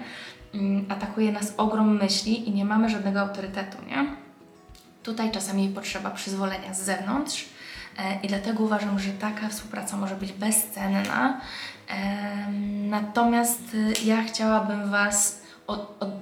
mm, 0.54 0.86
atakuje 0.88 1.32
nas 1.32 1.54
ogrom 1.56 1.98
myśli 1.98 2.48
i 2.48 2.52
nie 2.52 2.64
mamy 2.64 2.88
żadnego 2.88 3.20
autorytetu, 3.20 3.78
nie? 3.88 4.06
Tutaj 5.02 5.30
czasami 5.30 5.68
potrzeba 5.68 6.10
przyzwolenia 6.10 6.74
z 6.74 6.82
zewnątrz 6.82 7.44
e, 7.98 8.20
i 8.22 8.28
dlatego 8.28 8.64
uważam, 8.64 8.98
że 8.98 9.10
taka 9.10 9.48
współpraca 9.48 9.96
może 9.96 10.14
być 10.14 10.32
bezcenna. 10.32 11.40
Natomiast 12.90 13.74
y, 13.74 13.92
ja 14.04 14.22
chciałabym 14.24 14.90
Was 14.90 15.40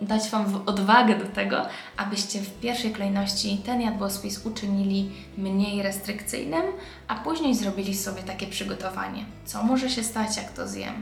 dać 0.02 0.30
Wam 0.30 0.62
odwagę 0.66 1.16
do 1.18 1.24
tego, 1.26 1.66
abyście 1.96 2.40
w 2.40 2.60
pierwszej 2.60 2.92
kolejności 2.92 3.58
ten 3.66 3.80
jadłospis 3.80 4.46
uczynili 4.46 5.10
mniej 5.38 5.82
restrykcyjnym, 5.82 6.62
a 7.08 7.14
później 7.14 7.54
zrobili 7.54 7.96
sobie 7.96 8.22
takie 8.22 8.46
przygotowanie. 8.46 9.24
Co 9.44 9.62
może 9.62 9.90
się 9.90 10.02
stać, 10.04 10.36
jak 10.36 10.52
to 10.52 10.68
zjem? 10.68 10.94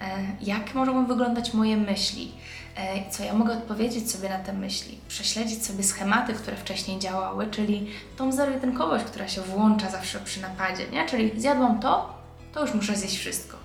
E, 0.00 0.04
Jak 0.42 0.74
mogą 0.74 1.06
wyglądać 1.06 1.54
moje 1.54 1.76
myśli? 1.76 2.32
E, 2.76 3.10
Co 3.10 3.24
ja 3.24 3.34
mogę 3.34 3.52
odpowiedzieć 3.52 4.10
sobie 4.10 4.28
na 4.28 4.38
te 4.38 4.52
myśli? 4.52 4.98
Prześledzić 5.08 5.66
sobie 5.66 5.84
schematy, 5.84 6.32
które 6.32 6.56
wcześniej 6.56 6.98
działały, 6.98 7.46
czyli 7.46 7.90
tą 8.16 8.32
zero-jedynkowość, 8.32 9.04
która 9.04 9.28
się 9.28 9.40
włącza 9.40 9.90
zawsze 9.90 10.20
przy 10.20 10.40
napadzie, 10.42 10.88
nie? 10.92 11.06
Czyli 11.06 11.40
zjadłam 11.40 11.80
to, 11.80 12.14
to 12.52 12.60
już 12.60 12.74
muszę 12.74 12.96
zjeść 12.96 13.18
wszystko. 13.18 13.57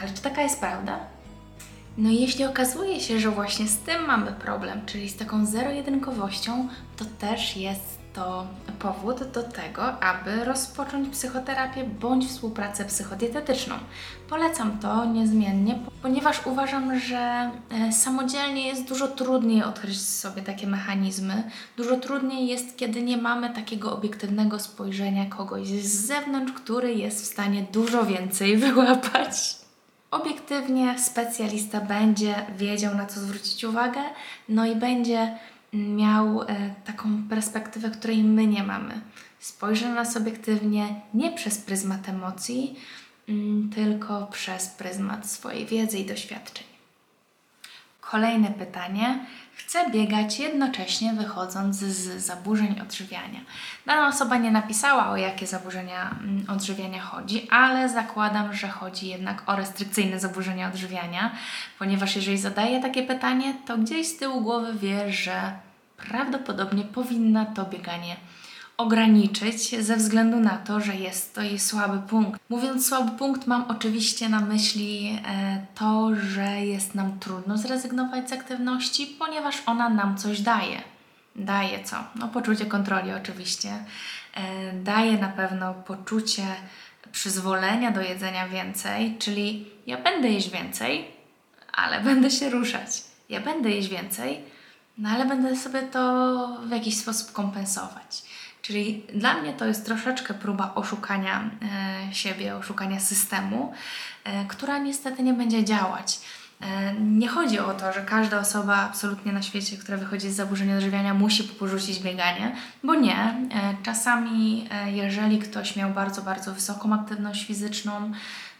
Ale 0.00 0.10
czy 0.10 0.22
taka 0.22 0.42
jest 0.42 0.60
prawda? 0.60 0.98
No 1.98 2.10
jeśli 2.10 2.44
okazuje 2.44 3.00
się, 3.00 3.20
że 3.20 3.30
właśnie 3.30 3.66
z 3.68 3.78
tym 3.78 4.06
mamy 4.06 4.32
problem, 4.32 4.80
czyli 4.86 5.08
z 5.08 5.16
taką 5.16 5.46
zero-jedynkowością, 5.46 6.68
to 6.96 7.04
też 7.04 7.56
jest 7.56 7.98
to 8.14 8.46
powód 8.78 9.22
do 9.32 9.42
tego, 9.42 10.02
aby 10.02 10.44
rozpocząć 10.44 11.08
psychoterapię 11.08 11.84
bądź 11.84 12.26
współpracę 12.26 12.84
psychodietetyczną. 12.84 13.74
Polecam 14.28 14.78
to 14.78 15.04
niezmiennie, 15.04 15.74
po- 15.74 15.90
ponieważ 16.02 16.46
uważam, 16.46 16.98
że 17.00 17.50
e, 17.70 17.92
samodzielnie 17.92 18.66
jest 18.66 18.88
dużo 18.88 19.08
trudniej 19.08 19.62
odkryć 19.62 20.00
sobie 20.00 20.42
takie 20.42 20.66
mechanizmy. 20.66 21.50
Dużo 21.76 21.96
trudniej 21.96 22.46
jest, 22.48 22.76
kiedy 22.76 23.02
nie 23.02 23.16
mamy 23.16 23.50
takiego 23.50 23.92
obiektywnego 23.96 24.58
spojrzenia 24.58 25.26
kogoś 25.26 25.68
z 25.68 26.06
zewnątrz, 26.06 26.52
który 26.52 26.94
jest 26.94 27.22
w 27.22 27.26
stanie 27.26 27.66
dużo 27.72 28.06
więcej 28.06 28.56
wyłapać. 28.66 29.57
Obiektywnie 30.10 30.98
specjalista 30.98 31.80
będzie 31.80 32.46
wiedział, 32.56 32.94
na 32.94 33.06
co 33.06 33.20
zwrócić 33.20 33.64
uwagę, 33.64 34.00
no 34.48 34.66
i 34.66 34.76
będzie 34.76 35.38
miał 35.72 36.42
e, 36.42 36.46
taką 36.84 37.22
perspektywę, 37.28 37.90
której 37.90 38.24
my 38.24 38.46
nie 38.46 38.62
mamy. 38.62 39.00
Spojrzy 39.38 39.88
na 39.88 39.94
nas 39.94 40.16
obiektywnie 40.16 41.00
nie 41.14 41.32
przez 41.32 41.58
pryzmat 41.58 42.08
emocji, 42.08 42.80
mm, 43.28 43.70
tylko 43.74 44.26
przez 44.26 44.66
pryzmat 44.66 45.30
swojej 45.30 45.66
wiedzy 45.66 45.98
i 45.98 46.06
doświadczeń. 46.06 46.66
Kolejne 48.00 48.50
pytanie. 48.50 49.26
Chcę 49.58 49.90
biegać 49.90 50.38
jednocześnie 50.38 51.12
wychodząc 51.12 51.76
z 51.76 52.24
zaburzeń 52.24 52.80
odżywiania. 52.80 53.40
Dana 53.86 54.08
osoba 54.08 54.36
nie 54.36 54.50
napisała, 54.50 55.10
o 55.10 55.16
jakie 55.16 55.46
zaburzenia 55.46 56.10
mm, 56.10 56.44
odżywiania 56.48 57.02
chodzi, 57.02 57.50
ale 57.50 57.88
zakładam, 57.88 58.54
że 58.54 58.68
chodzi 58.68 59.08
jednak 59.08 59.42
o 59.46 59.56
restrykcyjne 59.56 60.20
zaburzenia 60.20 60.68
odżywiania, 60.68 61.30
ponieważ 61.78 62.16
jeżeli 62.16 62.38
zadaje 62.38 62.82
takie 62.82 63.02
pytanie, 63.02 63.54
to 63.66 63.78
gdzieś 63.78 64.06
z 64.06 64.16
tyłu 64.16 64.40
głowy 64.40 64.74
wie, 64.74 65.12
że 65.12 65.52
prawdopodobnie 65.96 66.84
powinna 66.84 67.46
to 67.46 67.64
bieganie 67.64 68.16
ograniczyć 68.78 69.84
ze 69.84 69.96
względu 69.96 70.40
na 70.40 70.56
to, 70.56 70.80
że 70.80 70.94
jest 70.94 71.34
to 71.34 71.42
jej 71.42 71.58
słaby 71.58 72.08
punkt. 72.08 72.40
Mówiąc 72.48 72.88
słaby 72.88 73.18
punkt, 73.18 73.46
mam 73.46 73.64
oczywiście 73.68 74.28
na 74.28 74.40
myśli 74.40 75.20
e, 75.26 75.66
to, 75.74 76.10
że 76.14 76.42
jest 76.42 76.94
nam 76.94 77.18
trudno 77.18 77.58
zrezygnować 77.58 78.30
z 78.30 78.32
aktywności, 78.32 79.06
ponieważ 79.18 79.62
ona 79.66 79.88
nam 79.88 80.18
coś 80.18 80.40
daje. 80.40 80.82
Daje 81.36 81.84
co? 81.84 81.96
No 82.14 82.28
poczucie 82.28 82.66
kontroli 82.66 83.12
oczywiście. 83.12 83.68
E, 84.34 84.72
daje 84.72 85.18
na 85.18 85.28
pewno 85.28 85.74
poczucie 85.74 86.42
przyzwolenia 87.12 87.90
do 87.90 88.00
jedzenia 88.00 88.48
więcej, 88.48 89.16
czyli 89.18 89.70
ja 89.86 89.96
będę 89.96 90.28
jeść 90.28 90.50
więcej, 90.50 91.10
ale 91.72 92.00
będę 92.08 92.30
się 92.30 92.50
ruszać. 92.50 92.90
Ja 93.28 93.40
będę 93.40 93.70
jeść 93.70 93.88
więcej, 93.88 94.40
no 94.98 95.08
ale 95.08 95.26
będę 95.26 95.56
sobie 95.56 95.82
to 95.82 96.60
w 96.66 96.70
jakiś 96.70 96.98
sposób 96.98 97.32
kompensować. 97.32 98.22
Czyli 98.62 99.02
dla 99.14 99.34
mnie 99.34 99.52
to 99.52 99.64
jest 99.66 99.86
troszeczkę 99.86 100.34
próba 100.34 100.74
oszukania 100.74 101.50
e, 102.10 102.14
siebie, 102.14 102.56
oszukania 102.56 103.00
systemu, 103.00 103.72
e, 104.24 104.44
która 104.44 104.78
niestety 104.78 105.22
nie 105.22 105.34
będzie 105.34 105.64
działać. 105.64 106.20
E, 106.60 106.94
Nie 106.94 107.28
chodzi 107.28 107.58
o 107.58 107.74
to, 107.74 107.92
że 107.92 108.00
każda 108.02 108.40
osoba 108.40 108.76
absolutnie 108.76 109.32
na 109.32 109.42
świecie, 109.42 109.76
która 109.76 109.98
wychodzi 109.98 110.30
z 110.30 110.36
zaburzeń 110.36 110.72
odżywiania, 110.72 111.14
musi 111.14 111.44
porzucić 111.44 111.98
bieganie, 111.98 112.56
bo 112.84 112.94
nie. 112.94 113.48
Czasami, 113.82 114.68
jeżeli 114.86 115.38
ktoś 115.38 115.76
miał 115.76 115.90
bardzo, 115.90 116.22
bardzo 116.22 116.54
wysoką 116.54 116.94
aktywność 116.94 117.46
fizyczną, 117.46 118.12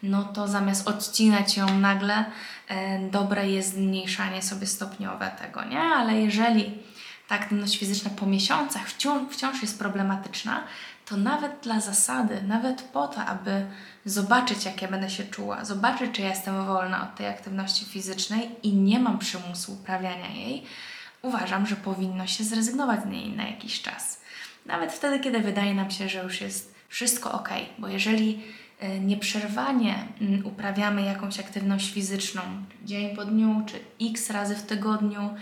no 0.02 0.25
to 0.25 0.49
zamiast 0.49 0.88
odcinać 0.88 1.57
ją 1.57 1.78
nagle, 1.78 2.25
dobre 3.11 3.49
jest 3.49 3.75
zmniejszanie 3.75 4.43
sobie 4.43 4.67
stopniowe 4.67 5.31
tego, 5.43 5.64
nie? 5.64 5.81
Ale 5.81 6.21
jeżeli 6.21 6.78
ta 7.28 7.35
aktywność 7.35 7.78
fizyczna 7.78 8.11
po 8.11 8.26
miesiącach 8.26 8.88
wciąż, 8.88 9.32
wciąż 9.32 9.62
jest 9.62 9.78
problematyczna, 9.78 10.64
to 11.06 11.16
nawet 11.16 11.52
dla 11.62 11.80
zasady, 11.80 12.42
nawet 12.42 12.82
po 12.82 13.08
to, 13.08 13.25
aby 13.25 13.66
zobaczyć, 14.04 14.64
jak 14.64 14.82
ja 14.82 14.88
będę 14.88 15.11
się 15.11 15.25
czuła, 15.25 15.64
zobaczyć, 15.64 16.11
czy 16.12 16.23
ja 16.23 16.28
jestem 16.28 16.66
wolna 16.66 17.02
od 17.02 17.16
tej 17.16 17.26
aktywności 17.26 17.85
fizycznej 17.85 18.50
i 18.62 18.73
nie 18.73 18.99
mam 18.99 19.18
przymusu 19.18 19.73
uprawiania 19.73 20.28
jej, 20.28 20.64
uważam, 21.23 21.66
że 21.66 21.76
powinno 21.76 22.26
się 22.26 22.44
zrezygnować 22.44 23.02
z 23.02 23.06
niej 23.06 23.28
na 23.30 23.49
jakiś 23.49 23.82
czas. 23.82 24.20
Nawet 24.66 24.92
wtedy, 24.92 25.20
kiedy 25.20 25.40
wydaje 25.40 25.75
nam 25.75 25.90
się, 25.90 26.08
że 26.08 26.23
już 26.23 26.40
jest 26.40 26.75
wszystko 26.88 27.32
ok, 27.32 27.49
bo 27.78 27.88
jeżeli 27.88 28.42
y, 28.82 29.00
nieprzerwanie 29.00 29.94
mm, 30.20 30.47
uprawiamy 30.47 31.02
jakąś 31.02 31.40
aktywność 31.40 31.92
fizyczną 31.92 32.42
dzień 32.85 33.16
po 33.16 33.25
dniu, 33.25 33.62
czy 33.66 33.80
x 34.11 34.30
razy 34.30 34.56
w 34.56 34.62
tygodniu 34.62 35.35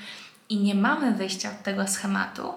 i 0.49 0.59
nie 0.59 0.75
mamy 0.75 1.13
wyjścia 1.13 1.51
od 1.51 1.63
tego 1.63 1.89
schematu, 1.89 2.53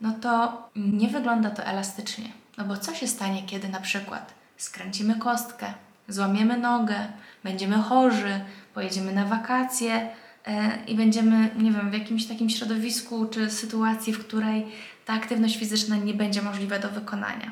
no 0.00 0.12
to 0.12 0.62
nie 0.76 1.08
wygląda 1.08 1.50
to 1.50 1.62
elastycznie. 1.62 2.28
No 2.58 2.64
bo 2.64 2.76
co 2.76 2.94
się 2.94 3.06
stanie, 3.06 3.42
kiedy 3.42 3.68
na 3.68 3.80
przykład 3.80 4.34
skręcimy 4.56 5.18
kostkę, 5.18 5.66
złamiemy 6.08 6.56
nogę, 6.56 6.96
będziemy 7.44 7.76
chorzy, 7.76 8.40
pojedziemy 8.74 9.12
na 9.12 9.24
wakacje 9.24 10.10
e, 10.46 10.78
i 10.86 10.94
będziemy, 10.94 11.50
nie 11.58 11.72
wiem, 11.72 11.90
w 11.90 11.94
jakimś 11.94 12.26
takim 12.26 12.50
środowisku 12.50 13.26
czy 13.26 13.50
sytuacji, 13.50 14.12
w 14.12 14.26
której 14.26 14.66
ta 15.04 15.12
aktywność 15.12 15.58
fizyczna 15.58 15.96
nie 15.96 16.14
będzie 16.14 16.42
możliwa 16.42 16.78
do 16.78 16.88
wykonania. 16.88 17.50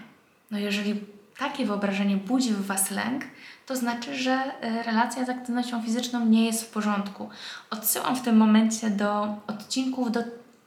No 0.51 0.59
jeżeli 0.59 1.01
takie 1.43 1.67
wyobrażenie 1.67 2.17
budzi 2.17 2.53
w 2.53 2.67
Was 2.67 2.91
lęk, 2.91 3.25
to 3.67 3.77
znaczy, 3.77 4.17
że 4.17 4.33
e, 4.33 4.83
relacja 4.83 5.25
z 5.25 5.29
aktywnością 5.29 5.83
fizyczną 5.83 6.27
nie 6.27 6.47
jest 6.47 6.65
w 6.65 6.71
porządku. 6.71 7.31
Odsyłam 7.71 8.17
w 8.17 8.23
tym 8.23 8.37
momencie 8.37 8.91
do 8.91 9.37
odcinków 9.47 10.13
do, 10.13 10.21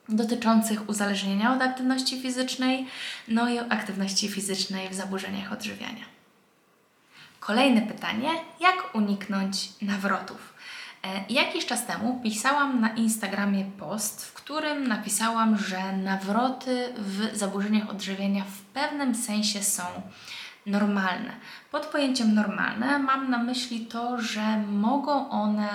dotyczących 0.09 0.89
uzależnienia 0.89 1.53
od 1.53 1.61
aktywności 1.61 2.21
fizycznej, 2.21 2.87
no 3.27 3.49
i 3.49 3.59
aktywności 3.59 4.29
fizycznej 4.29 4.89
w 4.89 4.93
zaburzeniach 4.93 5.51
odżywiania. 5.51 6.05
Kolejne 7.39 7.81
pytanie: 7.81 8.29
jak 8.59 8.95
uniknąć 8.95 9.69
nawrotów? 9.81 10.53
E, 11.03 11.33
jakiś 11.33 11.65
czas 11.65 11.85
temu 11.85 12.19
pisałam 12.23 12.81
na 12.81 12.89
Instagramie 12.89 13.65
post, 13.79 14.25
w 14.25 14.33
którym 14.33 14.87
napisałam, 14.87 15.57
że 15.57 15.97
nawroty 15.97 16.93
w 16.97 17.37
zaburzeniach 17.37 17.89
odżywiania 17.89 18.43
w 18.43 18.61
pewnym 18.61 19.15
sensie 19.15 19.63
są 19.63 19.83
normalne. 20.65 21.31
Pod 21.71 21.85
pojęciem 21.85 22.35
normalne 22.35 22.99
mam 22.99 23.29
na 23.29 23.37
myśli 23.37 23.85
to, 23.85 24.21
że 24.21 24.57
mogą 24.57 25.29
one 25.29 25.69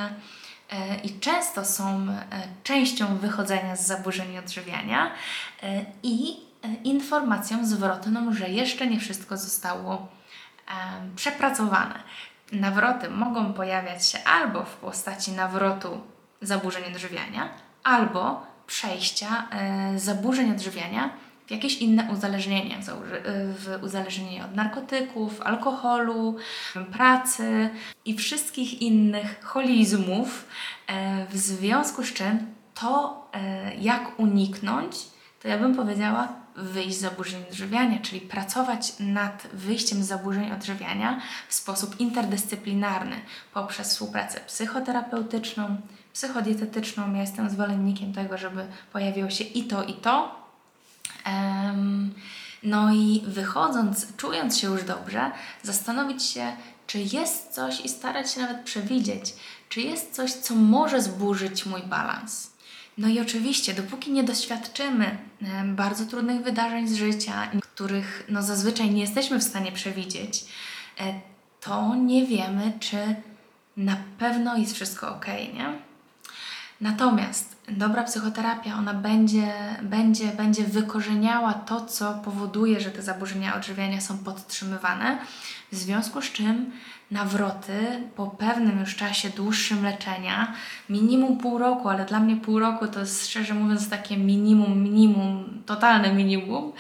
e, 0.71 0.97
i 0.97 1.21
często 1.21 1.65
są 1.65 2.07
e, 2.11 2.25
częścią 2.65 3.17
wychodzenia 3.17 3.77
z 3.77 3.87
zaburzeń 3.87 4.39
odżywiania 4.39 5.11
i 6.03 6.37
informacją 6.85 7.67
zwrotną, 7.67 8.33
że 8.33 8.49
jeszcze 8.49 8.87
nie 8.87 9.01
wszystko 9.01 9.37
zostało 9.37 10.09
przepracowane. 11.17 11.95
Nawroty 12.53 13.11
mogą 13.11 13.53
pojawiać 13.53 14.07
się 14.07 14.25
albo 14.25 14.65
w 14.65 14.77
postaci 14.77 15.33
nawrotu 15.33 16.01
zaburzeń 16.43 16.85
odżywiania, 16.95 17.49
albo 17.85 18.47
przejścia 18.67 19.49
e, 19.51 19.99
zaburzeń 19.99 20.51
odżywiania 20.51 21.11
jakieś 21.51 21.79
inne 21.79 22.09
uzależnienie, 22.13 22.77
w 23.25 23.79
uzależnienie 23.83 24.45
od 24.45 24.55
narkotyków, 24.55 25.41
alkoholu, 25.41 26.37
pracy 26.93 27.71
i 28.05 28.17
wszystkich 28.17 28.83
innych 28.83 29.41
holizmów, 29.43 30.47
e, 30.87 31.27
w 31.27 31.37
związku 31.37 32.05
z 32.05 32.13
czym 32.13 32.47
to, 32.75 33.27
e, 33.33 33.75
jak 33.75 34.19
uniknąć, 34.19 34.97
to 35.43 35.49
ja 35.49 35.59
bym 35.59 35.75
powiedziała, 35.75 36.29
wyjść 36.57 36.97
z 36.97 37.01
zaburzeń 37.01 37.43
odżywiania, 37.51 37.99
czyli 37.99 38.21
pracować 38.21 38.93
nad 38.99 39.47
wyjściem 39.53 40.03
z 40.03 40.07
zaburzeń 40.07 40.53
odżywiania 40.53 41.21
w 41.49 41.55
sposób 41.55 42.01
interdyscyplinarny 42.01 43.17
poprzez 43.55 43.89
współpracę 43.89 44.41
psychoterapeutyczną, 44.41 45.77
psychodietetyczną. 46.13 47.15
Ja 47.15 47.21
jestem 47.21 47.51
zwolennikiem 47.51 48.13
tego, 48.13 48.39
żeby 48.39 48.67
pojawiło 48.93 49.31
się 49.31 49.45
i 49.45 49.65
to, 49.65 49.85
i 49.85 49.95
to. 49.95 50.40
No 52.63 52.95
i 52.95 53.23
wychodząc, 53.27 54.17
czując 54.17 54.59
się 54.59 54.69
już 54.69 54.85
dobrze, 54.85 55.31
zastanowić 55.63 56.23
się, 56.23 56.53
czy 56.87 56.99
jest 56.99 57.55
coś 57.55 57.81
i 57.81 57.89
starać 57.89 58.33
się 58.33 58.41
nawet 58.41 58.61
przewidzieć, 58.61 59.35
czy 59.69 59.81
jest 59.81 60.15
coś, 60.15 60.33
co 60.33 60.55
może 60.55 61.03
zburzyć 61.03 61.67
mój 61.67 61.83
balans. 61.83 62.51
No 62.99 63.09
i 63.09 63.21
oczywiście, 63.21 63.75
dopóki 63.75 64.13
nie 64.13 64.25
doświadczymy 64.25 65.19
bardzo 65.65 66.07
trudnych 66.07 66.43
wydarzeń 66.43 66.89
z 66.89 66.95
życia, 66.95 67.51
których 67.61 68.25
no 68.29 68.43
zazwyczaj 68.43 68.91
nie 68.91 69.01
jesteśmy 69.01 69.39
w 69.39 69.45
stanie 69.45 69.73
przewidzieć, 69.73 70.45
e, 71.01 71.21
to 71.61 71.95
nie 71.95 72.27
wiemy, 72.27 72.73
czy 72.81 72.97
na 73.77 73.97
pewno 74.19 74.57
jest 74.57 74.75
wszystko 74.75 75.17
ok, 75.17 75.27
nie? 75.27 75.79
Natomiast 76.81 77.57
dobra 77.71 78.05
psychoterapia, 78.05 78.75
ona 78.75 78.95
będzie, 78.95 79.53
będzie, 79.83 80.27
będzie 80.27 80.65
wykorzeniała 80.65 81.55
to, 81.55 81.87
co 81.87 82.15
powoduje, 82.15 82.81
że 82.81 82.91
te 82.91 83.03
zaburzenia 83.03 83.57
odżywiania 83.57 84.01
są 84.01 84.19
podtrzymywane, 84.19 85.19
w 85.73 85.77
związku 85.77 86.23
z 86.23 86.33
czym 86.33 86.71
nawroty 87.11 88.03
po 88.17 88.27
pewnym 88.27 88.81
już 88.81 88.97
czasie 88.97 89.31
dłuższym 89.31 89.85
leczenia, 89.85 90.53
minimum 90.89 91.39
pół 91.39 91.59
roku, 91.59 91.89
ale 91.89 92.05
dla 92.05 92.21
mnie 92.21 92.37
pół 92.37 92.59
roku 92.59 92.87
to 92.87 93.01
jest 93.01 93.29
szczerze 93.29 93.55
mówiąc 93.55 93.91
takie 93.91 94.17
minimum, 94.17 94.83
minimum, 94.83 95.63
totalne 95.67 96.13
minimum, 96.13 96.73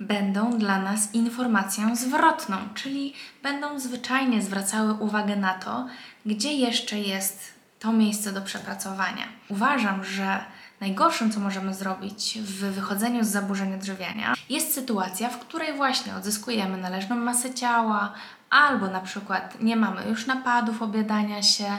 będą 0.00 0.58
dla 0.58 0.82
nas 0.82 1.14
informacją 1.14 1.96
zwrotną, 1.96 2.56
czyli 2.74 3.14
będą 3.42 3.78
zwyczajnie 3.78 4.42
zwracały 4.42 4.92
uwagę 4.94 5.36
na 5.36 5.54
to, 5.54 5.86
gdzie 6.26 6.52
jeszcze 6.52 6.98
jest 6.98 7.59
to 7.80 7.92
miejsce 7.92 8.32
do 8.32 8.42
przepracowania. 8.42 9.24
Uważam, 9.48 10.04
że 10.04 10.44
najgorszym, 10.80 11.32
co 11.32 11.40
możemy 11.40 11.74
zrobić 11.74 12.38
w 12.38 12.74
wychodzeniu 12.74 13.24
z 13.24 13.28
zaburzeń 13.28 13.74
odżywiania, 13.74 14.34
jest 14.48 14.74
sytuacja, 14.74 15.28
w 15.28 15.38
której 15.38 15.76
właśnie 15.76 16.14
odzyskujemy 16.14 16.76
należną 16.76 17.16
masę 17.16 17.54
ciała, 17.54 18.12
albo 18.50 18.86
na 18.86 19.00
przykład 19.00 19.60
nie 19.60 19.76
mamy 19.76 20.08
już 20.08 20.26
napadów 20.26 20.82
obiadania 20.82 21.42
się 21.42 21.78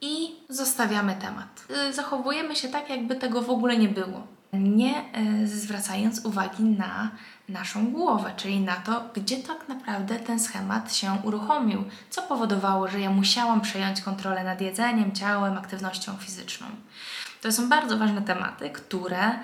i 0.00 0.36
zostawiamy 0.48 1.16
temat. 1.16 1.66
Y, 1.88 1.92
zachowujemy 1.92 2.56
się 2.56 2.68
tak, 2.68 2.90
jakby 2.90 3.16
tego 3.16 3.42
w 3.42 3.50
ogóle 3.50 3.76
nie 3.76 3.88
było. 3.88 4.26
Nie 4.52 5.04
y, 5.42 5.48
zwracając 5.48 6.24
uwagi 6.24 6.64
na 6.64 7.10
naszą 7.48 7.90
głowę, 7.90 8.32
czyli 8.36 8.60
na 8.60 8.76
to, 8.76 9.04
gdzie 9.14 9.36
tak 9.36 9.68
naprawdę 9.68 10.16
ten 10.16 10.40
schemat 10.40 10.94
się 10.94 11.18
uruchomił, 11.22 11.84
co 12.10 12.22
powodowało, 12.22 12.88
że 12.88 13.00
ja 13.00 13.10
musiałam 13.10 13.60
przejąć 13.60 14.00
kontrolę 14.00 14.44
nad 14.44 14.60
jedzeniem, 14.60 15.12
ciałem, 15.12 15.58
aktywnością 15.58 16.16
fizyczną. 16.16 16.66
To 17.42 17.52
są 17.52 17.68
bardzo 17.68 17.98
ważne 17.98 18.22
tematy, 18.22 18.70
które 18.70 19.38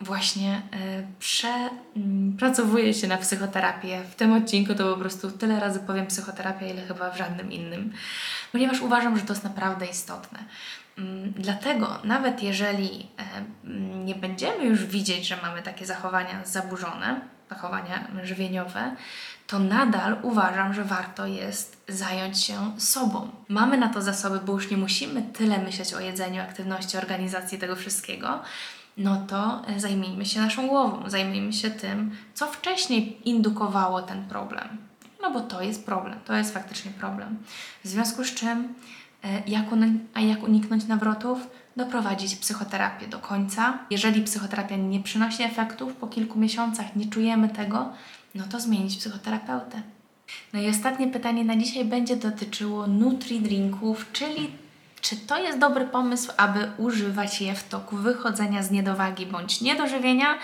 właśnie 0.00 0.62
y, 0.74 1.06
przepracowuje 1.18 2.94
się 2.94 3.08
na 3.08 3.16
psychoterapię. 3.16 4.02
W 4.10 4.14
tym 4.14 4.32
odcinku 4.32 4.74
to 4.74 4.94
po 4.94 5.00
prostu 5.00 5.30
tyle 5.30 5.60
razy 5.60 5.80
powiem 5.80 6.06
psychoterapia, 6.06 6.66
ile 6.66 6.82
chyba 6.82 7.10
w 7.10 7.18
żadnym 7.18 7.52
innym, 7.52 7.92
ponieważ 8.52 8.80
uważam, 8.80 9.18
że 9.18 9.24
to 9.24 9.32
jest 9.32 9.44
naprawdę 9.44 9.86
istotne. 9.86 10.38
Mm, 10.98 11.32
dlatego, 11.36 11.98
nawet 12.04 12.42
jeżeli 12.42 13.06
e, 13.18 13.24
nie 14.04 14.14
będziemy 14.14 14.64
już 14.64 14.86
widzieć, 14.86 15.28
że 15.28 15.36
mamy 15.42 15.62
takie 15.62 15.86
zachowania 15.86 16.44
zaburzone, 16.44 17.20
zachowania 17.50 18.06
żywieniowe, 18.22 18.96
to 19.46 19.58
nadal 19.58 20.16
uważam, 20.22 20.74
że 20.74 20.84
warto 20.84 21.26
jest 21.26 21.84
zająć 21.88 22.44
się 22.44 22.72
sobą. 22.78 23.30
Mamy 23.48 23.78
na 23.78 23.88
to 23.88 24.02
zasoby, 24.02 24.40
bo 24.40 24.52
już 24.52 24.70
nie 24.70 24.76
musimy 24.76 25.22
tyle 25.22 25.58
myśleć 25.58 25.94
o 25.94 26.00
jedzeniu, 26.00 26.42
aktywności, 26.42 26.96
organizacji 26.96 27.58
tego 27.58 27.76
wszystkiego. 27.76 28.40
No 28.96 29.26
to 29.28 29.62
e, 29.66 29.80
zajmijmy 29.80 30.26
się 30.26 30.40
naszą 30.40 30.68
głową, 30.68 31.10
zajmijmy 31.10 31.52
się 31.52 31.70
tym, 31.70 32.16
co 32.34 32.46
wcześniej 32.46 33.28
indukowało 33.28 34.02
ten 34.02 34.28
problem. 34.28 34.89
No 35.22 35.30
bo 35.30 35.40
to 35.40 35.62
jest 35.62 35.86
problem, 35.86 36.18
to 36.24 36.36
jest 36.36 36.54
faktycznie 36.54 36.90
problem. 36.90 37.36
W 37.84 37.88
związku 37.88 38.24
z 38.24 38.34
czym, 38.34 38.74
e, 39.24 39.42
jak, 39.46 39.64
a 40.14 40.20
jak 40.20 40.42
uniknąć 40.42 40.86
nawrotów? 40.86 41.46
doprowadzić 41.76 42.36
psychoterapię 42.36 43.08
do 43.08 43.18
końca. 43.18 43.78
Jeżeli 43.90 44.22
psychoterapia 44.22 44.76
nie 44.76 45.00
przynosi 45.00 45.42
efektów, 45.42 45.92
po 45.92 46.06
kilku 46.06 46.38
miesiącach 46.38 46.96
nie 46.96 47.06
czujemy 47.06 47.48
tego, 47.48 47.92
no 48.34 48.44
to 48.50 48.60
zmienić 48.60 48.96
psychoterapeutę. 48.96 49.82
No 50.52 50.60
i 50.60 50.68
ostatnie 50.68 51.08
pytanie 51.08 51.44
na 51.44 51.56
dzisiaj 51.56 51.84
będzie 51.84 52.16
dotyczyło 52.16 52.86
nutri-drinków, 52.86 53.96
czyli 54.12 54.50
czy 55.00 55.16
to 55.16 55.38
jest 55.38 55.58
dobry 55.58 55.84
pomysł, 55.84 56.32
aby 56.36 56.70
używać 56.78 57.40
je 57.40 57.54
w 57.54 57.68
toku 57.68 57.96
wychodzenia 57.96 58.62
z 58.62 58.70
niedowagi 58.70 59.26
bądź 59.26 59.60
niedożywienia? 59.60 60.38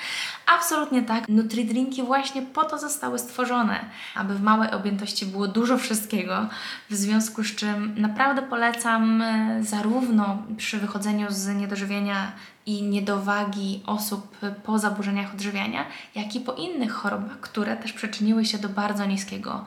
Absolutnie 0.47 1.03
tak. 1.03 1.29
Nutridrinki 1.29 2.03
właśnie 2.03 2.43
po 2.43 2.65
to 2.65 2.79
zostały 2.79 3.19
stworzone, 3.19 3.85
aby 4.15 4.35
w 4.35 4.43
małej 4.43 4.71
objętości 4.71 5.27
było 5.27 5.49
dużo 5.49 5.79
wszystkiego, 5.79 6.49
w 6.91 6.95
związku 6.95 7.45
z 7.45 7.55
czym 7.55 7.95
naprawdę 8.01 8.43
polecam 8.43 9.23
e, 9.23 9.59
zarówno 9.65 10.43
przy 10.57 10.79
wychodzeniu 10.79 11.27
z 11.31 11.49
niedożywienia 11.49 12.33
i 12.67 12.83
niedowagi 12.83 13.83
osób 13.87 14.37
po 14.65 14.79
zaburzeniach 14.79 15.35
odżywiania, 15.35 15.85
jak 16.15 16.35
i 16.35 16.41
po 16.41 16.53
innych 16.53 16.93
chorobach, 16.93 17.41
które 17.41 17.77
też 17.77 17.93
przyczyniły 17.93 18.45
się 18.45 18.59
do 18.59 18.69
bardzo 18.69 19.05
niskiego 19.05 19.65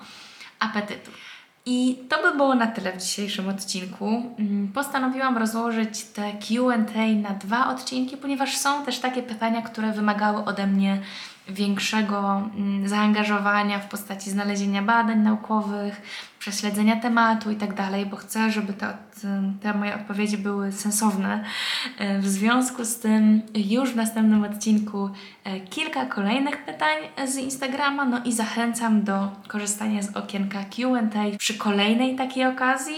apetytu. 0.59 1.11
I 1.71 1.97
to 2.09 2.21
by 2.21 2.37
było 2.37 2.55
na 2.55 2.67
tyle 2.67 2.93
w 2.93 2.97
dzisiejszym 2.97 3.49
odcinku. 3.49 4.05
Mm, 4.39 4.67
postanowiłam 4.73 5.37
rozłożyć 5.37 6.03
te 6.03 6.31
QA 6.33 7.07
na 7.21 7.29
dwa 7.29 7.69
odcinki, 7.69 8.17
ponieważ 8.17 8.57
są 8.57 8.85
też 8.85 8.99
takie 8.99 9.23
pytania, 9.23 9.61
które 9.61 9.91
wymagały 9.91 10.45
ode 10.45 10.67
mnie 10.67 11.01
większego 11.47 12.41
mm, 12.57 12.87
zaangażowania 12.87 13.79
w 13.79 13.89
postaci 13.89 14.29
znalezienia 14.29 14.81
badań 14.81 15.19
naukowych, 15.19 16.01
prześledzenia 16.39 16.95
tematu 16.95 17.51
i 17.51 17.55
tak 17.55 17.73
dalej, 17.73 18.05
bo 18.05 18.15
chcę, 18.15 18.51
żeby 18.51 18.73
te, 18.73 18.97
te 19.61 19.73
moje 19.73 19.95
odpowiedzi 19.95 20.37
były 20.37 20.71
sensowne. 20.71 21.43
E, 21.97 22.19
w 22.19 22.29
związku 22.29 22.85
z 22.85 22.99
tym 22.99 23.41
już 23.55 23.91
w 23.91 23.95
następnym 23.95 24.43
odcinku 24.43 25.09
e, 25.43 25.59
kilka 25.59 26.05
kolejnych 26.05 26.65
pytań 26.65 26.97
z 27.27 27.35
Instagrama, 27.35 28.05
no 28.05 28.23
i 28.25 28.33
zachęcam 28.33 29.03
do 29.03 29.31
korzystania 29.47 30.01
z 30.01 30.15
okienka 30.15 30.63
Q&A 30.63 31.37
przy 31.37 31.53
kolejnej 31.57 32.15
takiej 32.15 32.45
okazji, 32.45 32.95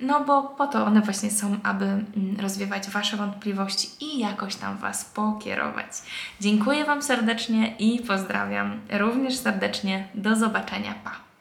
no 0.00 0.24
bo 0.24 0.42
po 0.42 0.66
to 0.66 0.86
one 0.86 1.00
właśnie 1.00 1.30
są, 1.30 1.56
aby 1.62 1.84
mm, 1.84 2.04
rozwiewać 2.40 2.90
Wasze 2.90 3.16
wątpliwości 3.16 3.88
i 4.00 4.18
jakoś 4.18 4.56
tam 4.56 4.78
Was 4.78 5.04
pokierować. 5.04 5.86
Dziękuję 6.40 6.84
Wam 6.84 7.02
serdecznie 7.02 7.76
i 7.78 8.00
pozdrawiam 8.00 8.80
również 8.90 9.36
serdecznie. 9.36 10.08
Do 10.14 10.36
zobaczenia. 10.36 10.94
Pa! 11.04 11.33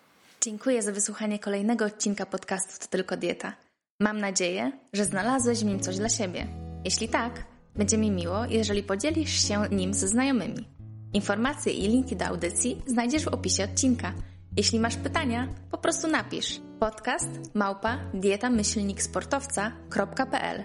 Dziękuję 0.43 0.82
za 0.82 0.91
wysłuchanie 0.91 1.39
kolejnego 1.39 1.86
odcinka 1.86 2.25
podcastu 2.25 2.79
To 2.79 2.88
Tylko 2.88 3.17
Dieta. 3.17 3.53
Mam 3.99 4.19
nadzieję, 4.19 4.71
że 4.93 5.06
znalazłeś 5.06 5.60
w 5.60 5.65
nim 5.65 5.79
coś 5.79 5.97
dla 5.97 6.10
siebie. 6.10 6.47
Jeśli 6.86 7.10
tak, 7.10 7.43
będzie 7.75 7.97
mi 7.97 8.12
miło, 8.12 8.45
jeżeli 8.45 8.84
podzielisz 8.84 9.47
się 9.47 9.63
nim 9.71 9.93
ze 9.93 10.08
znajomymi. 10.08 10.67
Informacje 11.13 11.73
i 11.73 11.88
linki 11.88 12.15
do 12.15 12.25
audycji 12.25 12.82
znajdziesz 12.86 13.25
w 13.25 13.27
opisie 13.27 13.63
odcinka. 13.63 14.13
Jeśli 14.58 14.79
masz 14.79 14.95
pytania, 14.95 15.47
po 15.71 15.77
prostu 15.77 16.08
napisz 16.08 16.62
podcast 16.79 17.29
małpa 17.53 17.99
dietamyślniksportowca.pl 18.13 20.63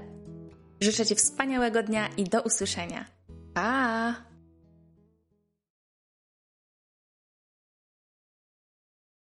Życzę 0.81 1.07
Ci 1.07 1.15
wspaniałego 1.15 1.83
dnia 1.83 2.09
i 2.17 2.25
do 2.25 2.43
usłyszenia. 2.43 3.05
Pa! 3.55 4.28